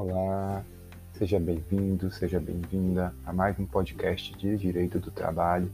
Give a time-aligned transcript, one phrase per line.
[0.00, 0.64] Olá,
[1.14, 5.72] seja bem-vindo, seja bem-vinda a mais um podcast de Direito do Trabalho.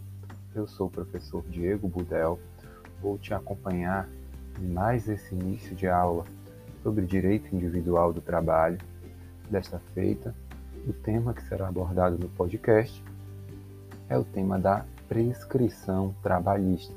[0.55, 2.41] Eu sou o professor Diego Budel,
[3.03, 4.09] vou te acompanhar
[4.59, 6.25] em mais esse início de aula
[6.83, 8.79] sobre direito individual do trabalho.
[9.51, 10.35] Desta feita,
[10.89, 13.05] o tema que será abordado no podcast
[14.09, 16.95] é o tema da prescrição trabalhista.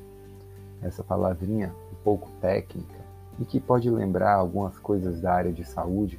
[0.82, 3.02] Essa palavrinha um pouco técnica
[3.38, 6.18] e que pode lembrar algumas coisas da área de saúde,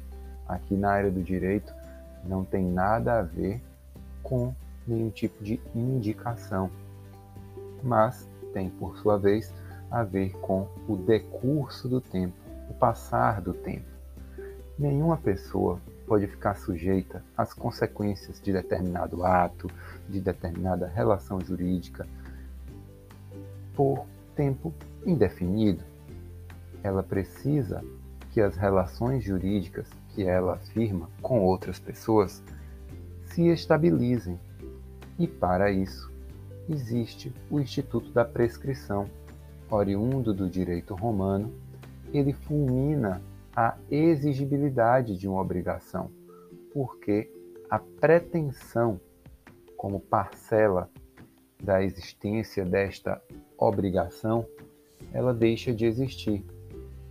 [0.49, 1.73] aqui na área do direito
[2.25, 3.61] não tem nada a ver
[4.21, 4.53] com
[4.85, 6.69] nenhum tipo de indicação,
[7.81, 9.53] mas tem, por sua vez,
[9.89, 12.33] a ver com o decurso do tempo,
[12.69, 13.85] o passar do tempo.
[14.77, 19.69] Nenhuma pessoa pode ficar sujeita às consequências de determinado ato,
[20.09, 22.07] de determinada relação jurídica,
[23.75, 24.73] por tempo
[25.05, 25.83] indefinido
[26.83, 27.83] ela precisa
[28.31, 29.87] que as relações jurídicas
[30.19, 32.43] que ela afirma com outras pessoas
[33.23, 34.37] se estabilizem.
[35.17, 36.11] E para isso
[36.67, 39.09] existe o Instituto da Prescrição,
[39.71, 41.53] oriundo do direito romano,
[42.11, 43.21] ele fulmina
[43.55, 46.11] a exigibilidade de uma obrigação,
[46.73, 47.31] porque
[47.69, 48.99] a pretensão
[49.77, 50.89] como parcela
[51.63, 53.21] da existência desta
[53.57, 54.45] obrigação,
[55.13, 56.43] ela deixa de existir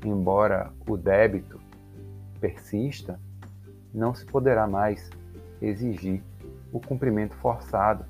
[0.04, 1.67] embora o débito
[2.40, 3.18] persista,
[3.92, 5.10] não se poderá mais
[5.60, 6.22] exigir
[6.72, 8.04] o cumprimento forçado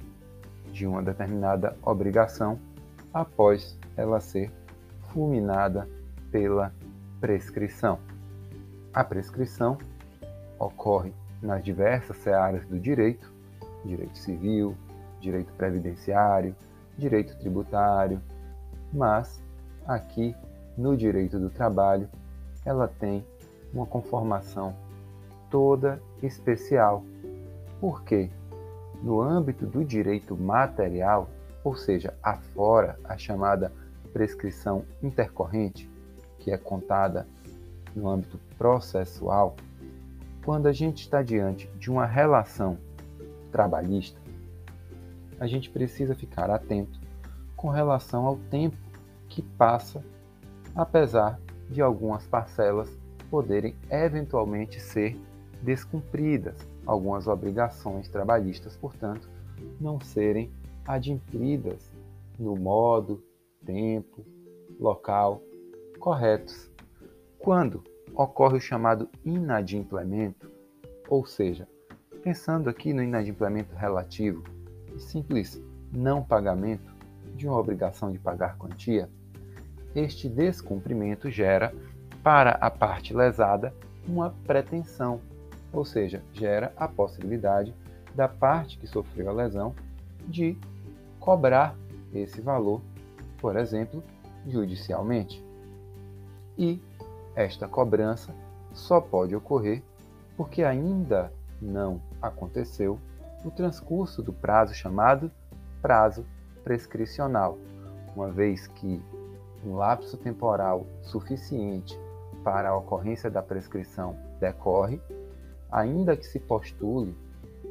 [0.72, 2.58] de uma determinada obrigação
[3.12, 4.50] após ela ser
[5.12, 5.88] fulminada
[6.30, 6.72] pela
[7.20, 7.98] prescrição.
[8.92, 9.78] A prescrição
[10.58, 11.12] ocorre
[11.42, 13.32] nas diversas searas do direito,
[13.84, 14.76] direito civil,
[15.20, 16.54] direito previdenciário,
[16.96, 18.20] direito tributário,
[18.92, 19.42] mas
[19.86, 20.34] aqui
[20.77, 22.08] no direito do trabalho,
[22.64, 23.24] ela tem
[23.73, 24.74] uma conformação
[25.51, 27.05] toda especial.
[27.80, 28.30] Porque
[29.02, 31.29] no âmbito do direito material,
[31.62, 33.73] ou seja, afora a chamada
[34.12, 35.89] prescrição intercorrente,
[36.39, 37.27] que é contada
[37.95, 39.56] no âmbito processual,
[40.45, 42.79] quando a gente está diante de uma relação
[43.52, 44.18] trabalhista,
[45.39, 46.98] a gente precisa ficar atento
[47.56, 48.77] com relação ao tempo
[49.29, 50.02] que passa
[50.74, 52.89] apesar de algumas parcelas
[53.30, 55.16] poderem eventualmente ser
[55.62, 56.56] descumpridas,
[56.86, 59.28] algumas obrigações trabalhistas, portanto,
[59.80, 60.50] não serem
[60.86, 61.90] adimplidas
[62.38, 63.22] no modo,
[63.64, 64.24] tempo,
[64.78, 65.42] local
[65.98, 66.70] corretos.
[67.38, 67.83] Quando
[68.14, 70.50] ocorre o chamado inadimplemento,
[71.08, 71.68] ou seja,
[72.22, 74.44] pensando aqui no inadimplemento relativo,
[74.96, 75.61] simples
[75.92, 76.96] não pagamento
[77.34, 79.08] de uma obrigação de pagar quantia,
[79.94, 81.74] este descumprimento gera,
[82.23, 83.74] para a parte lesada,
[84.06, 85.20] uma pretensão,
[85.73, 87.74] ou seja, gera a possibilidade
[88.14, 89.74] da parte que sofreu a lesão
[90.27, 90.56] de
[91.20, 91.74] cobrar
[92.12, 92.80] esse valor,
[93.39, 94.02] por exemplo,
[94.46, 95.45] judicialmente.
[96.56, 96.80] E
[97.36, 98.35] esta cobrança
[98.73, 99.83] só pode ocorrer
[100.36, 102.98] porque ainda não aconteceu
[103.45, 105.30] o transcurso do prazo chamado
[105.80, 106.24] prazo
[106.64, 107.58] prescricional,
[108.14, 109.00] uma vez que
[109.64, 111.98] um lapso temporal suficiente
[112.42, 115.00] para a ocorrência da prescrição decorre,
[115.70, 117.14] ainda que se postule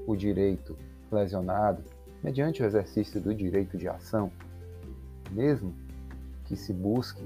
[0.06, 0.78] o direito
[1.12, 1.84] lesionado
[2.24, 4.32] mediante o exercício do direito de ação,
[5.32, 5.74] mesmo
[6.46, 7.24] que se busque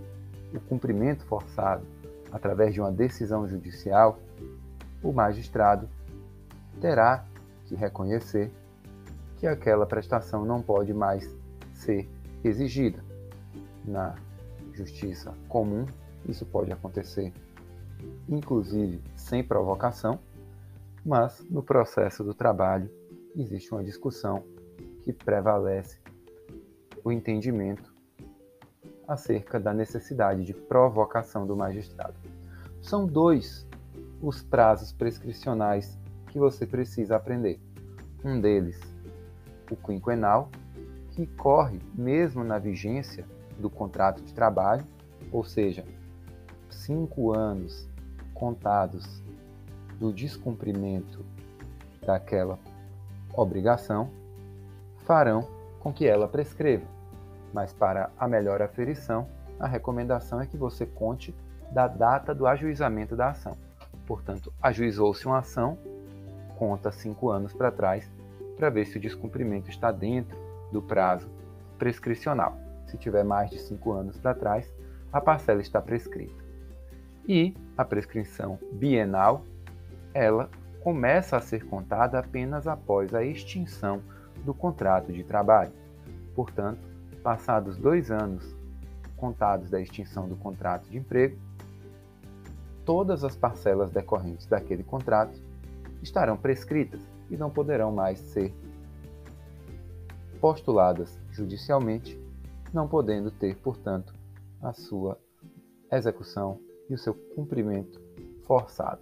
[0.53, 1.85] o cumprimento forçado
[2.31, 4.19] através de uma decisão judicial,
[5.03, 5.89] o magistrado
[6.79, 7.25] terá
[7.65, 8.51] que reconhecer
[9.37, 11.27] que aquela prestação não pode mais
[11.73, 12.07] ser
[12.43, 13.03] exigida.
[13.83, 14.15] Na
[14.73, 15.85] justiça comum,
[16.27, 17.33] isso pode acontecer
[18.27, 20.19] inclusive sem provocação,
[21.05, 22.89] mas no processo do trabalho
[23.35, 24.43] existe uma discussão
[25.01, 25.99] que prevalece
[27.03, 27.93] o entendimento
[29.07, 32.15] acerca da necessidade de provocação do magistrado.
[32.81, 33.67] São dois
[34.21, 35.97] os prazos prescricionais
[36.27, 37.59] que você precisa aprender.
[38.23, 38.79] Um deles,
[39.69, 40.49] o quinquenal,
[41.09, 43.25] que corre mesmo na vigência
[43.59, 44.85] do contrato de trabalho,
[45.31, 45.83] ou seja,
[46.71, 47.87] cinco anos
[48.33, 49.21] contados
[49.99, 51.23] do descumprimento
[52.05, 52.57] daquela
[53.33, 54.09] obrigação,
[55.05, 55.47] farão
[55.79, 56.85] com que ela prescreva.
[57.53, 59.27] Mas para a melhor aferição,
[59.59, 61.35] a recomendação é que você conte
[61.71, 63.55] da data do ajuizamento da ação.
[64.07, 65.77] Portanto, ajuizou-se uma ação,
[66.57, 68.09] conta cinco anos para trás,
[68.57, 70.37] para ver se o descumprimento está dentro
[70.71, 71.29] do prazo
[71.77, 72.57] prescricional.
[72.87, 74.71] Se tiver mais de cinco anos para trás,
[75.13, 76.40] a parcela está prescrita.
[77.27, 79.45] E a prescrição bienal,
[80.13, 80.49] ela
[80.83, 84.01] começa a ser contada apenas após a extinção
[84.43, 85.71] do contrato de trabalho.
[86.35, 86.79] Portanto,
[87.21, 88.55] passados dois anos
[89.15, 91.37] contados da extinção do contrato de emprego,
[92.83, 95.39] todas as parcelas decorrentes daquele contrato
[96.01, 98.51] estarão prescritas e não poderão mais ser
[100.41, 102.19] postuladas judicialmente,
[102.73, 104.11] não podendo ter, portanto,
[104.59, 105.19] a sua
[105.91, 106.59] execução
[106.91, 108.01] e o seu cumprimento
[108.45, 109.01] forçado.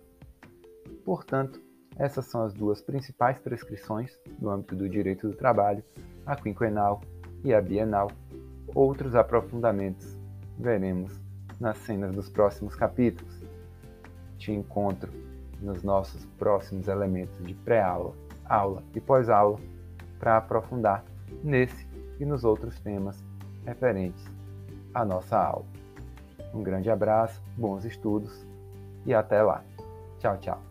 [1.03, 1.59] Portanto,
[1.97, 5.83] essas são as duas principais prescrições no âmbito do direito do trabalho,
[6.25, 7.01] a quinquenal
[7.43, 8.11] e a bienal.
[8.75, 10.15] Outros aprofundamentos
[10.57, 11.19] veremos
[11.59, 13.43] nas cenas dos próximos capítulos.
[14.37, 15.11] Te encontro
[15.59, 18.13] nos nossos próximos elementos de pré-aula,
[18.45, 19.59] aula e pós-aula
[20.19, 21.03] para aprofundar
[21.43, 21.87] nesse
[22.19, 23.21] e nos outros temas
[23.65, 24.23] referentes
[24.93, 25.78] à nossa aula.
[26.53, 28.45] Um grande abraço, bons estudos
[29.05, 29.63] e até lá.
[30.19, 30.68] Tchau, tchau.